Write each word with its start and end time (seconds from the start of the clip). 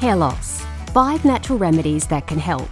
Hair 0.00 0.16
loss. 0.16 0.62
Five 0.92 1.24
natural 1.24 1.58
remedies 1.58 2.06
that 2.08 2.26
can 2.26 2.38
help. 2.38 2.68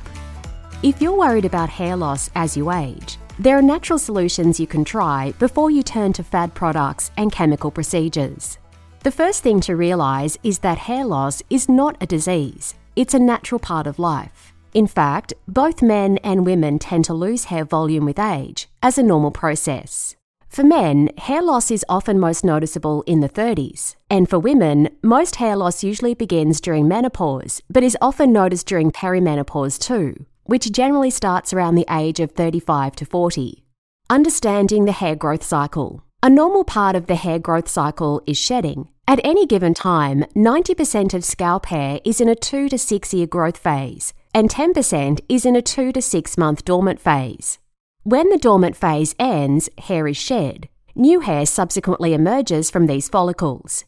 If 0.83 1.01
you're 1.01 1.17
worried 1.17 1.47
about 1.47 1.71
hair 1.71 1.97
loss 1.97 2.29
as 2.35 2.55
you 2.55 2.71
age, 2.71 3.17
there 3.39 3.57
are 3.57 3.63
natural 3.63 3.99
solutions 3.99 4.61
you 4.61 4.67
can 4.67 4.85
try 4.85 5.33
before 5.39 5.71
you 5.71 5.83
turn 5.83 6.13
to 6.15 6.23
fad 6.23 6.53
products 6.53 7.11
and 7.17 7.33
chemical 7.33 7.71
procedures. 7.71 8.59
The 9.05 9.11
first 9.11 9.43
thing 9.43 9.61
to 9.63 9.75
realise 9.75 10.37
is 10.43 10.59
that 10.59 10.77
hair 10.77 11.07
loss 11.07 11.43
is 11.49 11.67
not 11.67 11.97
a 12.03 12.07
disease, 12.07 12.75
it's 12.95 13.15
a 13.15 13.19
natural 13.19 13.59
part 13.59 13.87
of 13.87 13.99
life. 13.99 14.53
In 14.75 14.87
fact, 14.87 15.33
both 15.49 15.81
men 15.81 16.19
and 16.19 16.45
women 16.45 16.79
tend 16.79 17.07
to 17.07 17.15
lose 17.15 17.45
hair 17.45 17.65
volume 17.65 18.05
with 18.05 18.19
age 18.19 18.69
as 18.83 18.99
a 18.99 19.03
normal 19.03 19.31
process. 19.31 20.15
For 20.55 20.63
men, 20.63 21.11
hair 21.19 21.43
loss 21.43 21.73
is 21.73 21.85
often 21.89 22.21
most 22.21 22.45
noticeable 22.45 23.03
in 23.09 23.19
the 23.19 23.29
30s, 23.29 23.97
and 24.09 24.31
for 24.31 24.39
women, 24.39 24.89
most 25.03 25.35
hair 25.35 25.57
loss 25.57 25.83
usually 25.83 26.15
begins 26.15 26.61
during 26.61 26.87
menopause, 26.87 27.61
but 27.69 27.83
is 27.83 27.99
often 28.01 28.33
noticed 28.33 28.69
during 28.69 28.93
perimenopause 28.93 29.81
too, 29.81 30.27
which 30.45 30.71
generally 30.71 31.11
starts 31.11 31.53
around 31.53 31.75
the 31.75 31.87
age 31.91 32.21
of 32.21 32.31
35 32.31 32.95
to 32.95 33.05
40. 33.05 33.65
Understanding 34.09 34.85
the 34.85 34.93
hair 34.93 35.17
growth 35.17 35.43
cycle. 35.43 36.05
A 36.23 36.31
normal 36.31 36.63
part 36.63 36.95
of 36.95 37.09
the 37.09 37.17
hair 37.17 37.41
growth 37.41 37.67
cycle 37.67 38.23
is 38.25 38.39
shedding. 38.39 38.87
At 39.09 39.19
any 39.25 39.47
given 39.47 39.75
time, 39.75 40.25
90% 40.37 41.15
of 41.15 41.25
scalp 41.25 41.67
hair 41.67 41.99
is 42.05 42.21
in 42.21 42.29
a 42.29 42.37
2 42.37 42.69
to 42.69 42.79
6 42.79 43.13
year 43.13 43.27
growth 43.27 43.59
phase, 43.59 44.15
and 44.33 44.49
10% 44.49 45.19
is 45.29 45.45
in 45.45 45.57
a 45.57 45.63
2 45.63 45.91
to 45.91 46.01
6 46.01 46.39
month 46.39 46.65
dormant 46.65 47.01
phase. 47.01 47.59
When 48.07 48.29
the 48.29 48.37
dormant 48.37 48.77
phase 48.77 49.15
ends, 49.19 49.71
hair 49.79 50.07
is 50.07 50.19
shed. 50.19 50.69
New 50.95 51.21
hair 51.21 51.47
subsequently 51.47 52.13
emerges 52.13 52.71
from 52.71 52.87
these 52.87 53.09
follicles. 53.09 53.87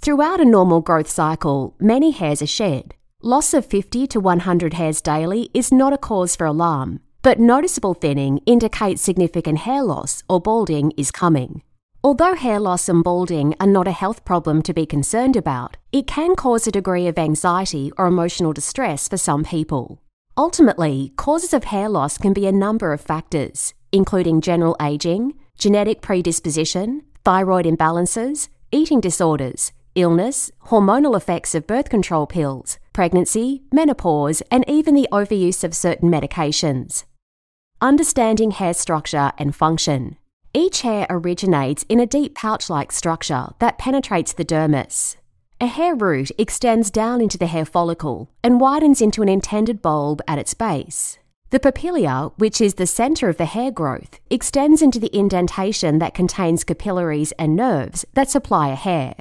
Throughout 0.00 0.40
a 0.40 0.44
normal 0.44 0.80
growth 0.80 1.08
cycle, 1.08 1.76
many 1.78 2.10
hairs 2.10 2.42
are 2.42 2.48
shed. 2.48 2.96
Loss 3.22 3.54
of 3.54 3.64
50 3.64 4.08
to 4.08 4.18
100 4.18 4.74
hairs 4.74 5.00
daily 5.00 5.48
is 5.54 5.70
not 5.70 5.92
a 5.92 5.96
cause 5.96 6.34
for 6.34 6.44
alarm, 6.44 6.98
but 7.22 7.38
noticeable 7.38 7.94
thinning 7.94 8.38
indicates 8.46 9.00
significant 9.00 9.58
hair 9.58 9.84
loss 9.84 10.24
or 10.28 10.40
balding 10.40 10.90
is 10.96 11.12
coming. 11.12 11.62
Although 12.02 12.34
hair 12.34 12.58
loss 12.58 12.88
and 12.88 13.04
balding 13.04 13.54
are 13.60 13.66
not 13.68 13.86
a 13.86 13.92
health 13.92 14.24
problem 14.24 14.62
to 14.62 14.74
be 14.74 14.86
concerned 14.86 15.36
about, 15.36 15.76
it 15.92 16.08
can 16.08 16.34
cause 16.34 16.66
a 16.66 16.72
degree 16.72 17.06
of 17.06 17.16
anxiety 17.16 17.92
or 17.96 18.08
emotional 18.08 18.52
distress 18.52 19.06
for 19.06 19.16
some 19.16 19.44
people. 19.44 20.01
Ultimately, 20.36 21.12
causes 21.16 21.52
of 21.52 21.64
hair 21.64 21.88
loss 21.90 22.16
can 22.16 22.32
be 22.32 22.46
a 22.46 22.52
number 22.52 22.92
of 22.92 23.02
factors, 23.02 23.74
including 23.92 24.40
general 24.40 24.74
aging, 24.80 25.34
genetic 25.58 26.00
predisposition, 26.00 27.02
thyroid 27.22 27.66
imbalances, 27.66 28.48
eating 28.70 29.00
disorders, 29.00 29.72
illness, 29.94 30.50
hormonal 30.68 31.14
effects 31.14 31.54
of 31.54 31.66
birth 31.66 31.90
control 31.90 32.26
pills, 32.26 32.78
pregnancy, 32.94 33.62
menopause, 33.72 34.42
and 34.50 34.64
even 34.66 34.94
the 34.94 35.08
overuse 35.12 35.62
of 35.64 35.76
certain 35.76 36.10
medications. 36.10 37.04
Understanding 37.82 38.52
hair 38.52 38.72
structure 38.72 39.32
and 39.36 39.54
function. 39.54 40.16
Each 40.54 40.80
hair 40.80 41.06
originates 41.10 41.84
in 41.90 42.00
a 42.00 42.06
deep 42.06 42.34
pouch 42.34 42.70
like 42.70 42.90
structure 42.90 43.48
that 43.58 43.76
penetrates 43.76 44.32
the 44.32 44.44
dermis. 44.44 45.16
A 45.62 45.66
hair 45.66 45.94
root 45.94 46.32
extends 46.38 46.90
down 46.90 47.20
into 47.20 47.38
the 47.38 47.46
hair 47.46 47.64
follicle 47.64 48.28
and 48.42 48.60
widens 48.60 49.00
into 49.00 49.22
an 49.22 49.28
intended 49.28 49.80
bulb 49.80 50.20
at 50.26 50.36
its 50.36 50.54
base. 50.54 51.20
The 51.50 51.60
papilla, 51.60 52.32
which 52.36 52.60
is 52.60 52.74
the 52.74 52.86
center 52.88 53.28
of 53.28 53.36
the 53.36 53.44
hair 53.44 53.70
growth, 53.70 54.18
extends 54.28 54.82
into 54.82 54.98
the 54.98 55.16
indentation 55.16 56.00
that 56.00 56.14
contains 56.14 56.64
capillaries 56.64 57.30
and 57.38 57.54
nerves 57.54 58.04
that 58.14 58.28
supply 58.28 58.70
a 58.70 58.74
hair. 58.74 59.14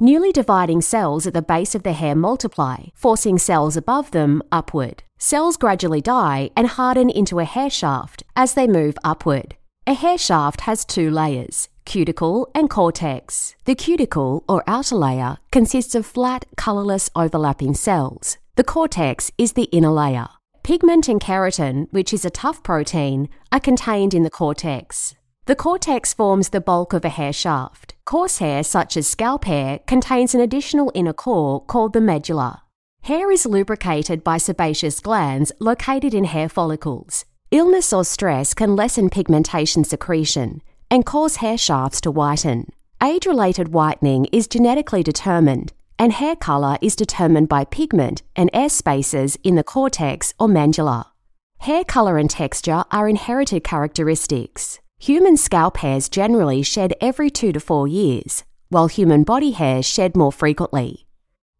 Newly 0.00 0.32
dividing 0.32 0.80
cells 0.80 1.28
at 1.28 1.32
the 1.32 1.40
base 1.40 1.76
of 1.76 1.84
the 1.84 1.92
hair 1.92 2.16
multiply, 2.16 2.86
forcing 2.96 3.38
cells 3.38 3.76
above 3.76 4.10
them 4.10 4.42
upward. 4.50 5.04
Cells 5.18 5.56
gradually 5.56 6.00
die 6.00 6.50
and 6.56 6.66
harden 6.66 7.08
into 7.08 7.38
a 7.38 7.44
hair 7.44 7.70
shaft 7.70 8.24
as 8.34 8.54
they 8.54 8.66
move 8.66 8.98
upward. 9.04 9.54
A 9.86 9.94
hair 9.94 10.18
shaft 10.18 10.62
has 10.62 10.84
two 10.84 11.08
layers 11.08 11.68
cuticle 11.84 12.48
and 12.54 12.68
cortex. 12.70 13.54
The 13.64 13.74
cuticle, 13.74 14.44
or 14.48 14.62
outer 14.66 14.96
layer, 14.96 15.38
consists 15.50 15.94
of 15.94 16.06
flat, 16.06 16.44
colourless, 16.56 17.10
overlapping 17.14 17.74
cells. 17.74 18.38
The 18.56 18.64
cortex 18.64 19.30
is 19.36 19.52
the 19.52 19.64
inner 19.64 19.90
layer. 19.90 20.28
Pigment 20.62 21.08
and 21.08 21.20
keratin, 21.20 21.88
which 21.90 22.12
is 22.12 22.24
a 22.24 22.30
tough 22.30 22.62
protein, 22.62 23.28
are 23.52 23.60
contained 23.60 24.14
in 24.14 24.22
the 24.22 24.30
cortex. 24.30 25.14
The 25.46 25.56
cortex 25.56 26.14
forms 26.14 26.48
the 26.48 26.60
bulk 26.60 26.94
of 26.94 27.04
a 27.04 27.10
hair 27.10 27.32
shaft. 27.32 27.94
Coarse 28.06 28.38
hair, 28.38 28.62
such 28.62 28.96
as 28.96 29.06
scalp 29.06 29.44
hair, 29.44 29.80
contains 29.86 30.34
an 30.34 30.40
additional 30.40 30.90
inner 30.94 31.12
core 31.12 31.62
called 31.64 31.92
the 31.92 32.00
medulla. 32.00 32.62
Hair 33.02 33.30
is 33.30 33.44
lubricated 33.44 34.24
by 34.24 34.38
sebaceous 34.38 35.00
glands 35.00 35.52
located 35.60 36.14
in 36.14 36.24
hair 36.24 36.48
follicles. 36.48 37.26
Illness 37.50 37.92
or 37.92 38.04
stress 38.04 38.54
can 38.54 38.74
lessen 38.74 39.10
pigmentation 39.10 39.84
secretion, 39.84 40.62
and 40.94 41.04
cause 41.04 41.36
hair 41.36 41.58
shafts 41.58 42.00
to 42.00 42.08
whiten. 42.08 42.70
Age 43.02 43.26
related 43.26 43.72
whitening 43.72 44.26
is 44.26 44.46
genetically 44.46 45.02
determined, 45.02 45.72
and 45.98 46.12
hair 46.12 46.36
colour 46.36 46.78
is 46.80 46.94
determined 46.94 47.48
by 47.48 47.64
pigment 47.64 48.22
and 48.36 48.48
air 48.52 48.68
spaces 48.68 49.36
in 49.42 49.56
the 49.56 49.64
cortex 49.64 50.32
or 50.38 50.46
medulla. 50.46 51.10
Hair 51.58 51.82
colour 51.86 52.16
and 52.16 52.30
texture 52.30 52.84
are 52.92 53.08
inherited 53.08 53.64
characteristics. 53.64 54.78
Human 55.00 55.36
scalp 55.36 55.78
hairs 55.78 56.08
generally 56.08 56.62
shed 56.62 56.94
every 57.00 57.28
two 57.28 57.50
to 57.50 57.58
four 57.58 57.88
years, 57.88 58.44
while 58.68 58.86
human 58.86 59.24
body 59.24 59.50
hairs 59.50 59.84
shed 59.84 60.16
more 60.16 60.30
frequently. 60.30 61.06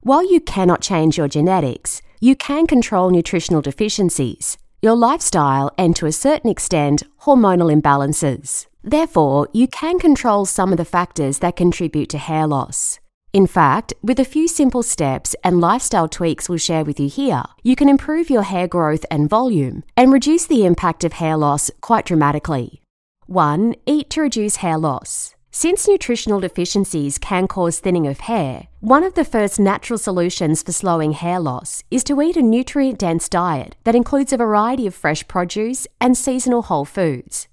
While 0.03 0.31
you 0.31 0.41
cannot 0.41 0.81
change 0.81 1.19
your 1.19 1.27
genetics, 1.27 2.01
you 2.21 2.37
can 2.37 2.69
control 2.69 3.11
nutritional 3.11 3.63
deficiencies, 3.63 4.59
your 4.81 4.95
lifestyle, 4.95 5.73
and 5.77 5.97
to 5.97 6.07
a 6.07 6.13
certain 6.13 6.51
extent, 6.51 7.03
hormonal 7.23 7.75
imbalances. 7.75 8.67
Therefore, 8.87 9.49
you 9.55 9.67
can 9.67 9.99
control 9.99 10.45
some 10.45 10.71
of 10.71 10.77
the 10.77 10.85
factors 10.85 11.39
that 11.39 11.57
contribute 11.57 12.11
to 12.11 12.19
hair 12.19 12.47
loss. 12.47 13.01
In 13.33 13.47
fact, 13.47 13.95
with 14.03 14.21
a 14.21 14.27
few 14.27 14.47
simple 14.47 14.83
steps 14.83 15.35
and 15.43 15.59
lifestyle 15.59 16.07
tweaks 16.07 16.49
we'll 16.51 16.59
share 16.59 16.85
with 16.85 17.01
you 17.01 17.09
here, 17.09 17.45
you 17.63 17.77
can 17.77 17.89
improve 17.89 18.29
your 18.29 18.43
hair 18.43 18.69
growth 18.69 19.07
and 19.11 19.29
volume 19.29 19.85
and 19.97 20.13
reduce 20.13 20.45
the 20.45 20.67
impact 20.67 21.03
of 21.03 21.15
hair 21.15 21.37
loss 21.37 21.71
quite 21.81 22.05
dramatically. 22.05 22.83
1. 23.27 23.75
Eat 23.87 24.11
to 24.11 24.21
reduce 24.21 24.57
hair 24.57 24.77
loss. 24.77 25.35
Since 25.51 25.89
nutritional 25.89 26.41
deficiencies 26.41 27.17
can 27.17 27.49
cause 27.49 27.79
thinning 27.79 28.07
of 28.07 28.21
hair, 28.21 28.67
one 28.81 29.03
of 29.03 29.15
the 29.15 29.25
first 29.25 29.59
natural 29.59 29.99
solutions 29.99 30.63
for 30.63 30.73
slowing 30.73 31.13
hair 31.13 31.41
loss 31.41 31.83
is 31.91 32.05
to 32.05 32.21
eat 32.21 32.37
a 32.37 32.43
nutrient 32.43 32.99
dense 32.99 33.31
diet 33.31 33.77
that 33.85 33.95
includes 33.95 34.33
a 34.33 34.37
variety 34.37 34.87
of 34.87 34.95
fresh 34.95 35.27
produce 35.27 35.87
and 36.03 36.19
seasonal 36.19 36.63
whole 36.63 36.85
foods. 36.85 37.49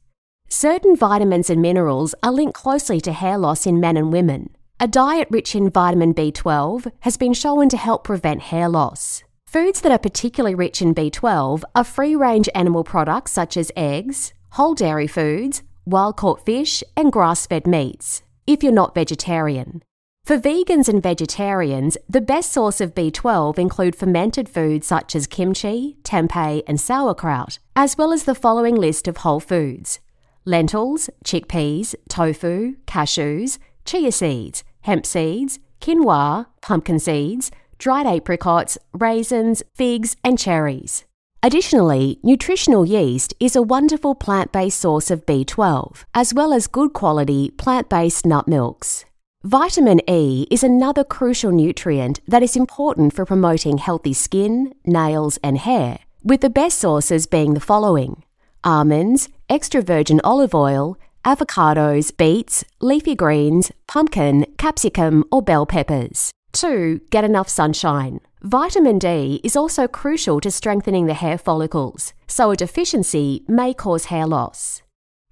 Certain 0.53 0.97
vitamins 0.97 1.49
and 1.49 1.61
minerals 1.61 2.13
are 2.21 2.33
linked 2.33 2.55
closely 2.55 2.99
to 2.99 3.13
hair 3.13 3.37
loss 3.37 3.65
in 3.65 3.79
men 3.79 3.95
and 3.95 4.11
women. 4.11 4.49
A 4.81 4.87
diet 4.87 5.29
rich 5.31 5.55
in 5.55 5.69
vitamin 5.69 6.13
B12 6.13 6.91
has 6.99 7.15
been 7.15 7.33
shown 7.33 7.69
to 7.69 7.77
help 7.77 8.03
prevent 8.03 8.41
hair 8.41 8.67
loss. 8.67 9.23
Foods 9.47 9.79
that 9.79 9.93
are 9.93 9.97
particularly 9.97 10.53
rich 10.53 10.81
in 10.81 10.93
B12 10.93 11.63
are 11.73 11.85
free 11.85 12.17
range 12.17 12.49
animal 12.53 12.83
products 12.83 13.31
such 13.31 13.55
as 13.55 13.71
eggs, 13.77 14.33
whole 14.49 14.73
dairy 14.73 15.07
foods, 15.07 15.63
wild 15.85 16.17
caught 16.17 16.45
fish, 16.45 16.83
and 16.97 17.13
grass 17.13 17.47
fed 17.47 17.65
meats, 17.65 18.21
if 18.45 18.61
you're 18.61 18.73
not 18.73 18.93
vegetarian. 18.93 19.81
For 20.25 20.37
vegans 20.37 20.89
and 20.89 21.01
vegetarians, 21.01 21.97
the 22.09 22.19
best 22.19 22.51
source 22.51 22.81
of 22.81 22.93
B12 22.93 23.57
include 23.57 23.95
fermented 23.95 24.49
foods 24.49 24.85
such 24.85 25.15
as 25.15 25.27
kimchi, 25.27 25.95
tempeh, 26.03 26.61
and 26.67 26.77
sauerkraut, 26.77 27.57
as 27.73 27.97
well 27.97 28.11
as 28.11 28.25
the 28.25 28.35
following 28.35 28.75
list 28.75 29.07
of 29.07 29.17
whole 29.17 29.39
foods 29.39 30.01
lentils, 30.45 31.09
chickpeas, 31.23 31.95
tofu, 32.09 32.75
cashews, 32.85 33.57
chia 33.85 34.11
seeds, 34.11 34.63
hemp 34.81 35.05
seeds, 35.05 35.59
quinoa, 35.79 36.47
pumpkin 36.61 36.99
seeds, 36.99 37.51
dried 37.77 38.05
apricots, 38.05 38.77
raisins, 38.93 39.63
figs, 39.75 40.15
and 40.23 40.37
cherries. 40.37 41.05
Additionally, 41.43 42.19
nutritional 42.21 42.85
yeast 42.85 43.33
is 43.39 43.55
a 43.55 43.63
wonderful 43.63 44.13
plant 44.13 44.51
based 44.51 44.79
source 44.79 45.09
of 45.09 45.25
B12, 45.25 46.03
as 46.13 46.33
well 46.33 46.53
as 46.53 46.67
good 46.67 46.93
quality 46.93 47.49
plant 47.51 47.89
based 47.89 48.25
nut 48.25 48.47
milks. 48.47 49.05
Vitamin 49.43 49.99
E 50.07 50.45
is 50.51 50.63
another 50.63 51.03
crucial 51.03 51.51
nutrient 51.51 52.19
that 52.27 52.43
is 52.43 52.55
important 52.55 53.11
for 53.15 53.25
promoting 53.25 53.79
healthy 53.79 54.13
skin, 54.13 54.71
nails, 54.85 55.39
and 55.43 55.57
hair, 55.57 55.97
with 56.23 56.41
the 56.41 56.49
best 56.49 56.77
sources 56.77 57.25
being 57.25 57.55
the 57.55 57.59
following 57.59 58.21
almonds, 58.63 59.29
extra 59.49 59.81
virgin 59.81 60.21
olive 60.23 60.53
oil, 60.53 60.97
avocados, 61.25 62.15
beets, 62.15 62.63
leafy 62.79 63.15
greens, 63.15 63.71
pumpkin, 63.87 64.45
capsicum, 64.57 65.23
or 65.31 65.41
bell 65.41 65.65
peppers. 65.65 66.31
2. 66.53 67.01
Get 67.09 67.23
enough 67.23 67.49
sunshine. 67.49 68.19
Vitamin 68.41 68.97
D 68.97 69.39
is 69.43 69.55
also 69.55 69.87
crucial 69.87 70.41
to 70.41 70.49
strengthening 70.49 71.05
the 71.05 71.13
hair 71.13 71.37
follicles, 71.37 72.13
so 72.27 72.51
a 72.51 72.55
deficiency 72.55 73.43
may 73.47 73.73
cause 73.73 74.05
hair 74.05 74.25
loss. 74.25 74.81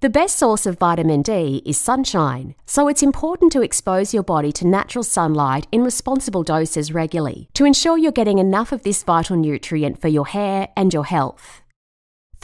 The 0.00 0.08
best 0.08 0.36
source 0.36 0.64
of 0.64 0.78
vitamin 0.78 1.20
D 1.20 1.60
is 1.66 1.76
sunshine, 1.76 2.54
so 2.64 2.88
it's 2.88 3.02
important 3.02 3.52
to 3.52 3.60
expose 3.60 4.14
your 4.14 4.22
body 4.22 4.50
to 4.52 4.66
natural 4.66 5.04
sunlight 5.04 5.66
in 5.70 5.84
responsible 5.84 6.42
doses 6.42 6.90
regularly 6.90 7.50
to 7.52 7.66
ensure 7.66 7.98
you're 7.98 8.10
getting 8.10 8.38
enough 8.38 8.72
of 8.72 8.82
this 8.82 9.02
vital 9.02 9.36
nutrient 9.36 10.00
for 10.00 10.08
your 10.08 10.28
hair 10.28 10.68
and 10.74 10.94
your 10.94 11.04
health. 11.04 11.59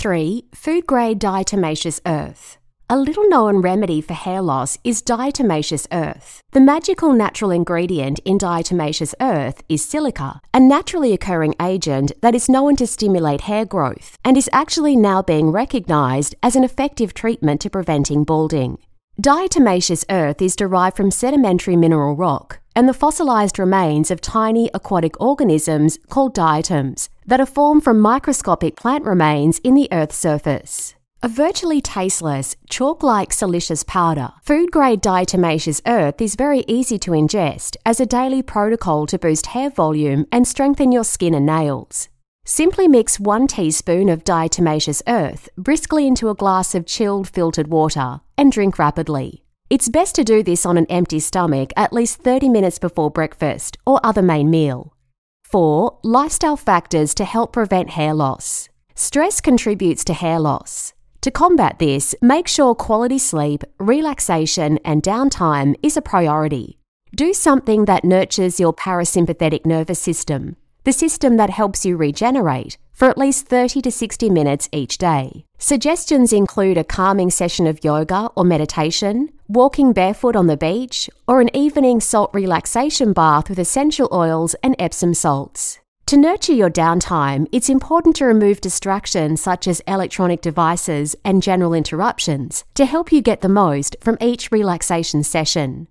3. 0.07 0.45
Food 0.55 0.87
grade 0.87 1.19
diatomaceous 1.21 1.99
earth. 2.07 2.59
A 2.89 2.97
little 2.97 3.29
known 3.29 3.57
remedy 3.57 4.01
for 4.01 4.15
hair 4.15 4.41
loss 4.41 4.79
is 4.85 5.03
diatomaceous 5.03 5.89
earth. 5.91 6.45
The 6.53 6.61
magical 6.61 7.13
natural 7.13 7.51
ingredient 7.51 8.21
in 8.25 8.39
diatomaceous 8.39 9.15
earth 9.21 9.65
is 9.69 9.85
silica, 9.85 10.41
a 10.55 10.61
naturally 10.61 11.13
occurring 11.13 11.57
agent 11.61 12.13
that 12.23 12.37
is 12.37 12.49
known 12.49 12.77
to 12.77 12.87
stimulate 12.87 13.41
hair 13.51 13.65
growth 13.65 14.17
and 14.25 14.37
is 14.37 14.49
actually 14.53 14.95
now 14.95 15.23
being 15.23 15.51
recognized 15.51 16.37
as 16.41 16.55
an 16.55 16.63
effective 16.63 17.13
treatment 17.13 17.61
to 17.63 17.69
preventing 17.69 18.23
balding. 18.23 18.79
Diatomaceous 19.21 20.05
earth 20.11 20.43
is 20.43 20.55
derived 20.55 20.95
from 20.95 21.11
sedimentary 21.11 21.75
mineral 21.75 22.15
rock 22.15 22.61
and 22.75 22.87
the 22.87 22.93
fossilized 22.93 23.59
remains 23.59 24.11
of 24.11 24.21
tiny 24.21 24.69
aquatic 24.75 25.19
organisms 25.19 25.99
called 26.11 26.35
diatoms 26.35 27.09
that 27.25 27.41
are 27.41 27.47
formed 27.47 27.83
from 27.83 27.99
microscopic 27.99 28.77
plant 28.77 29.07
remains 29.07 29.59
in 29.61 29.75
the 29.75 29.89
Earth's 29.91 30.19
surface. 30.19 30.95
A 31.23 31.29
virtually 31.29 31.81
tasteless, 31.81 32.57
chalk 32.69 33.03
like 33.03 33.33
siliceous 33.33 33.85
powder, 33.85 34.33
food 34.43 34.71
grade 34.71 35.01
diatomaceous 35.03 35.81
earth 35.87 36.21
is 36.21 36.37
very 36.37 36.63
easy 36.69 36.99
to 36.99 37.13
ingest 37.13 37.77
as 37.87 38.01
a 38.01 38.05
daily 38.05 38.43
protocol 38.43 39.07
to 39.07 39.19
boost 39.19 39.47
hair 39.47 39.71
volume 39.71 40.27
and 40.31 40.47
strengthen 40.47 40.93
your 40.93 41.05
skin 41.05 41.33
and 41.33 41.47
nails. 41.47 42.11
Simply 42.49 42.87
mix 42.87 43.19
one 43.19 43.49
teaspoon 43.49 44.09
of 44.09 44.23
diatomaceous 44.23 45.03
earth 45.09 45.49
briskly 45.59 46.07
into 46.07 46.29
a 46.29 46.35
glass 46.37 46.77
of 46.77 46.87
chilled 46.87 47.29
filtered 47.29 47.67
water 47.67 48.21
and 48.39 48.53
drink 48.53 48.79
rapidly. 48.79 49.43
It's 49.69 49.89
best 49.89 50.15
to 50.15 50.23
do 50.23 50.45
this 50.45 50.65
on 50.65 50.79
an 50.79 50.87
empty 50.87 51.19
stomach 51.19 51.73
at 51.77 51.93
least 51.93 52.21
30 52.21 52.49
minutes 52.49 52.79
before 52.79 53.11
breakfast 53.11 53.79
or 53.85 53.99
other 54.05 54.23
main 54.23 54.49
meal. 54.49 54.95
4. 55.43 55.99
Lifestyle 56.05 56.57
factors 56.57 57.15
to 57.15 57.25
help 57.25 57.53
prevent 57.53 57.91
hair 57.91 58.15
loss. 58.15 58.69
Stress 58.95 59.41
contributes 59.41 60.05
to 60.05 60.15
hair 60.15 60.39
loss. 60.39 60.93
To 61.23 61.33
combat 61.33 61.81
this, 61.81 62.15
make 62.23 62.47
sure 62.47 62.77
quality 62.77 63.19
sleep, 63.19 63.65
relaxation, 63.81 64.79
and 64.85 65.03
downtime 65.03 65.75
is 65.83 65.97
a 65.97 66.01
priority. 66.01 66.79
Do 67.13 67.35
something 67.35 67.87
that 67.87 68.05
nurtures 68.05 68.61
your 68.61 68.73
parasympathetic 68.73 69.67
nervous 69.67 69.99
system, 69.99 70.55
the 70.87 70.93
system 70.93 71.37
that 71.37 71.51
helps 71.51 71.85
you 71.85 71.97
regenerate, 71.97 72.79
for 72.93 73.11
at 73.11 73.19
least 73.19 73.49
30 73.49 73.83
to 73.83 73.91
60 73.91 74.31
minutes 74.31 74.69
each 74.71 74.99
day. 74.99 75.45
Suggestions 75.59 76.33
include 76.33 76.79
a 76.79 76.85
calming 76.85 77.29
session 77.29 77.67
of 77.67 77.83
yoga 77.83 78.31
or 78.37 78.45
meditation, 78.45 79.31
walking 79.49 79.93
barefoot 79.93 80.37
on 80.37 80.47
the 80.47 80.57
beach, 80.57 81.11
or 81.27 81.41
an 81.41 81.51
evening 81.55 82.01
salt 82.01 82.31
relaxation 82.33 83.13
bath 83.13 83.51
with 83.51 83.59
essential 83.59 84.09
oils 84.13 84.55
and 84.63 84.77
Epsom 84.79 85.13
salts. 85.13 85.81
To 86.07 86.17
nurture 86.17 86.53
your 86.53 86.71
downtime, 86.71 87.49
it's 87.51 87.69
important 87.69 88.15
to 88.17 88.25
remove 88.25 88.61
distractions 88.61 89.41
such 89.41 89.67
as 89.67 89.83
electronic 89.89 90.41
devices 90.41 91.17
and 91.25 91.43
general 91.43 91.75
interruptions 91.75 92.65
to 92.75 92.85
help 92.85 93.11
you 93.11 93.21
get 93.21 93.41
the 93.41 93.49
most 93.49 93.97
from 94.01 94.19
each 94.21 94.53
relaxation 94.53 95.25
session. 95.25 95.89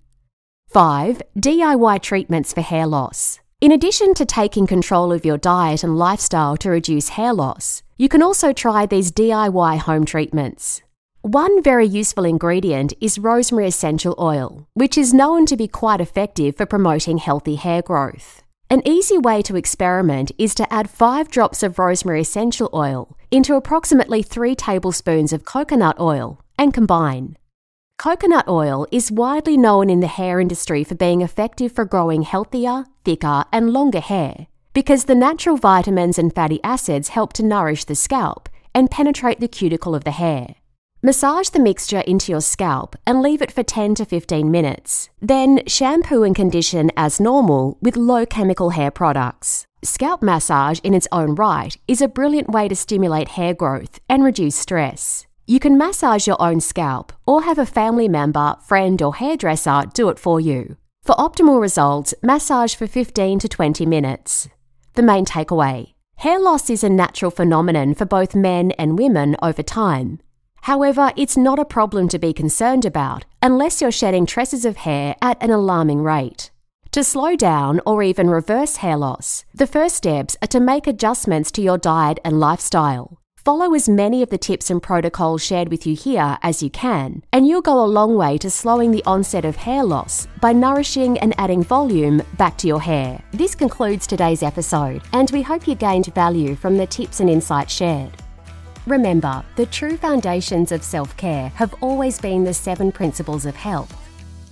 5. 0.69 1.21
DIY 1.37 2.01
treatments 2.01 2.53
for 2.53 2.61
hair 2.61 2.87
loss. 2.87 3.41
In 3.61 3.71
addition 3.71 4.13
to 4.15 4.25
taking 4.25 4.67
control 4.67 5.13
of 5.13 5.25
your 5.25 5.37
diet 5.37 5.83
and 5.83 5.97
lifestyle 5.97 6.57
to 6.57 6.69
reduce 6.69 7.09
hair 7.09 7.33
loss, 7.33 7.83
you 7.97 8.09
can 8.09 8.21
also 8.21 8.51
try 8.51 8.85
these 8.85 9.11
DIY 9.11 9.79
home 9.79 10.05
treatments. 10.05 10.81
One 11.21 11.63
very 11.63 11.87
useful 11.87 12.25
ingredient 12.25 12.93
is 12.99 13.17
rosemary 13.17 13.67
essential 13.67 14.13
oil, 14.19 14.67
which 14.73 14.97
is 14.97 15.13
known 15.13 15.45
to 15.47 15.55
be 15.55 15.69
quite 15.69 16.01
effective 16.01 16.57
for 16.57 16.65
promoting 16.65 17.17
healthy 17.17 17.55
hair 17.55 17.81
growth. 17.81 18.43
An 18.69 18.85
easy 18.85 19.17
way 19.17 19.41
to 19.43 19.55
experiment 19.55 20.31
is 20.37 20.53
to 20.55 20.71
add 20.71 20.89
5 20.89 21.31
drops 21.31 21.63
of 21.63 21.79
rosemary 21.79 22.21
essential 22.21 22.69
oil 22.73 23.17
into 23.31 23.55
approximately 23.55 24.21
3 24.21 24.53
tablespoons 24.55 25.31
of 25.31 25.45
coconut 25.45 25.97
oil 25.99 26.41
and 26.59 26.73
combine. 26.73 27.37
Coconut 27.97 28.47
oil 28.47 28.85
is 28.91 29.11
widely 29.11 29.57
known 29.57 29.89
in 29.89 29.99
the 29.99 30.07
hair 30.07 30.39
industry 30.39 30.83
for 30.83 30.95
being 30.95 31.21
effective 31.21 31.71
for 31.71 31.85
growing 31.85 32.21
healthier, 32.21 32.85
thicker, 33.03 33.45
and 33.51 33.71
longer 33.71 33.99
hair 33.99 34.47
because 34.75 35.05
the 35.05 35.15
natural 35.15 35.55
vitamins 35.55 36.19
and 36.19 36.35
fatty 36.35 36.59
acids 36.61 37.07
help 37.09 37.31
to 37.31 37.41
nourish 37.41 37.85
the 37.85 37.95
scalp 37.95 38.49
and 38.75 38.91
penetrate 38.91 39.39
the 39.39 39.47
cuticle 39.47 39.95
of 39.95 40.03
the 40.03 40.11
hair. 40.11 40.55
Massage 41.01 41.47
the 41.49 41.61
mixture 41.61 42.01
into 42.01 42.33
your 42.33 42.41
scalp 42.41 42.97
and 43.07 43.21
leave 43.21 43.41
it 43.41 43.53
for 43.53 43.63
10 43.63 43.95
to 43.95 44.05
15 44.05 44.51
minutes. 44.51 45.09
Then 45.21 45.61
shampoo 45.65 46.23
and 46.23 46.35
condition 46.35 46.91
as 46.97 47.21
normal 47.21 47.77
with 47.81 47.95
low 47.95 48.25
chemical 48.25 48.71
hair 48.71 48.91
products. 48.91 49.65
Scalp 49.81 50.21
massage 50.21 50.79
in 50.83 50.93
its 50.93 51.07
own 51.09 51.35
right 51.35 51.77
is 51.87 52.01
a 52.01 52.09
brilliant 52.09 52.49
way 52.49 52.67
to 52.67 52.75
stimulate 52.75 53.29
hair 53.29 53.53
growth 53.53 53.99
and 54.09 54.25
reduce 54.25 54.57
stress. 54.57 55.25
You 55.47 55.59
can 55.59 55.77
massage 55.77 56.25
your 56.25 56.41
own 56.41 56.59
scalp 56.59 57.13
or 57.27 57.43
have 57.43 57.59
a 57.59 57.67
family 57.67 58.07
member, 58.07 58.55
friend, 58.65 58.99
or 58.99 59.13
hairdresser 59.15 59.83
do 59.93 60.09
it 60.09 60.17
for 60.17 60.39
you. 60.41 60.77
For 61.03 61.13
optimal 61.15 61.61
results, 61.61 62.15
massage 62.23 62.73
for 62.73 62.87
15 62.87 63.37
to 63.39 63.47
20 63.47 63.85
minutes. 63.85 64.49
The 64.95 65.03
main 65.03 65.25
takeaway 65.25 65.93
hair 66.17 66.39
loss 66.39 66.69
is 66.69 66.83
a 66.83 66.89
natural 66.89 67.29
phenomenon 67.29 67.93
for 67.93 68.05
both 68.05 68.33
men 68.33 68.71
and 68.71 68.97
women 68.97 69.35
over 69.43 69.61
time. 69.61 70.19
However, 70.61 71.11
it's 71.15 71.37
not 71.37 71.59
a 71.59 71.65
problem 71.65 72.07
to 72.09 72.17
be 72.17 72.33
concerned 72.33 72.85
about 72.85 73.25
unless 73.43 73.81
you're 73.81 73.91
shedding 73.91 74.25
tresses 74.25 74.65
of 74.65 74.77
hair 74.77 75.15
at 75.21 75.37
an 75.43 75.51
alarming 75.51 76.01
rate. 76.01 76.49
To 76.93 77.03
slow 77.03 77.35
down 77.35 77.81
or 77.85 78.01
even 78.01 78.29
reverse 78.29 78.77
hair 78.77 78.97
loss, 78.97 79.45
the 79.53 79.67
first 79.67 79.97
steps 79.97 80.35
are 80.41 80.47
to 80.47 80.59
make 80.59 80.87
adjustments 80.87 81.51
to 81.51 81.61
your 81.61 81.77
diet 81.77 82.19
and 82.23 82.39
lifestyle. 82.39 83.19
Follow 83.45 83.75
as 83.75 83.87
many 83.87 84.23
of 84.23 84.31
the 84.31 84.39
tips 84.39 84.71
and 84.71 84.81
protocols 84.81 85.39
shared 85.39 85.69
with 85.69 85.85
you 85.85 85.95
here 85.95 86.35
as 86.41 86.63
you 86.63 86.71
can, 86.71 87.21
and 87.31 87.47
you'll 87.47 87.61
go 87.61 87.79
a 87.79 87.85
long 87.85 88.15
way 88.15 88.39
to 88.39 88.49
slowing 88.49 88.89
the 88.89 89.03
onset 89.05 89.45
of 89.45 89.55
hair 89.55 89.83
loss 89.83 90.27
by 90.41 90.51
nourishing 90.51 91.19
and 91.19 91.35
adding 91.37 91.61
volume 91.63 92.23
back 92.39 92.57
to 92.57 92.65
your 92.65 92.81
hair. 92.81 93.21
This 93.33 93.53
concludes 93.53 94.07
today's 94.07 94.41
episode, 94.41 95.03
and 95.13 95.29
we 95.29 95.43
hope 95.43 95.67
you 95.67 95.75
gained 95.75 96.07
value 96.15 96.55
from 96.55 96.75
the 96.75 96.87
tips 96.87 97.19
and 97.19 97.29
insights 97.29 97.71
shared. 97.71 98.13
Remember, 98.87 99.45
the 99.57 99.67
true 99.67 99.95
foundations 99.95 100.71
of 100.71 100.81
self 100.81 101.15
care 101.15 101.49
have 101.49 101.75
always 101.81 102.19
been 102.19 102.45
the 102.45 102.53
seven 102.53 102.91
principles 102.91 103.45
of 103.45 103.55
health 103.55 103.95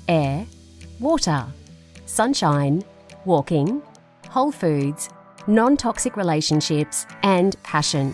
air, 0.07 0.45
water, 0.99 1.47
sunshine, 2.05 2.83
walking, 3.25 3.81
whole 4.29 4.51
foods, 4.51 5.09
non 5.47 5.77
toxic 5.77 6.15
relationships, 6.15 7.07
and 7.23 7.55
passion. 7.63 8.13